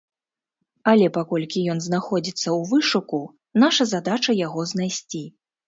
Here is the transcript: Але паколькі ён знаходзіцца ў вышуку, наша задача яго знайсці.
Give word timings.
Але 0.91 1.07
паколькі 1.17 1.59
ён 1.73 1.83
знаходзіцца 1.89 2.43
ў 2.43 2.59
вышуку, 2.71 3.21
наша 3.67 3.91
задача 3.93 4.31
яго 4.45 4.69
знайсці. 4.77 5.25